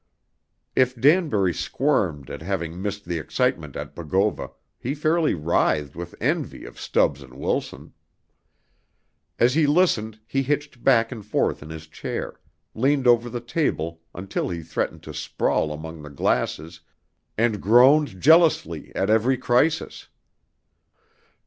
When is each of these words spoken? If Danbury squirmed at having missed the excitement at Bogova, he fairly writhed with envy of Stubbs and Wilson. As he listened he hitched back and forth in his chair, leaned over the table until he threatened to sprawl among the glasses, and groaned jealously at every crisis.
If 0.75 0.99
Danbury 0.99 1.53
squirmed 1.53 2.31
at 2.31 2.41
having 2.41 2.81
missed 2.81 3.05
the 3.05 3.19
excitement 3.19 3.75
at 3.75 3.93
Bogova, 3.93 4.49
he 4.79 4.95
fairly 4.95 5.35
writhed 5.35 5.95
with 5.95 6.15
envy 6.19 6.65
of 6.65 6.81
Stubbs 6.81 7.21
and 7.21 7.35
Wilson. 7.35 7.93
As 9.37 9.53
he 9.53 9.67
listened 9.67 10.19
he 10.25 10.41
hitched 10.41 10.83
back 10.83 11.11
and 11.11 11.23
forth 11.23 11.61
in 11.61 11.69
his 11.69 11.85
chair, 11.85 12.39
leaned 12.73 13.05
over 13.05 13.29
the 13.29 13.39
table 13.41 14.01
until 14.15 14.49
he 14.49 14.63
threatened 14.63 15.03
to 15.03 15.13
sprawl 15.13 15.71
among 15.71 16.01
the 16.01 16.09
glasses, 16.09 16.79
and 17.37 17.61
groaned 17.61 18.19
jealously 18.19 18.91
at 18.95 19.11
every 19.11 19.37
crisis. 19.37 20.07